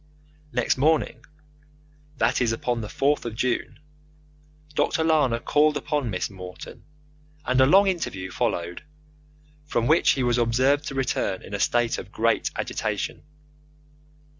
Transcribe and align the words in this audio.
Next 0.51 0.77
morning 0.79 1.23
that 2.17 2.41
is, 2.41 2.51
upon 2.51 2.81
the 2.81 2.87
4th 2.87 3.23
of 3.23 3.35
June 3.35 3.77
Dr. 4.73 5.03
Lana 5.03 5.39
called 5.39 5.77
upon 5.77 6.09
Miss 6.09 6.27
Morton, 6.27 6.83
and 7.45 7.61
a 7.61 7.67
long 7.67 7.85
interview 7.85 8.31
followed, 8.31 8.83
from 9.63 9.85
which 9.85 10.13
he 10.13 10.23
was 10.23 10.39
observed 10.39 10.87
to 10.87 10.95
return 10.95 11.43
in 11.43 11.53
a 11.53 11.59
state 11.59 11.99
of 11.99 12.11
great 12.11 12.49
agitation. 12.55 13.21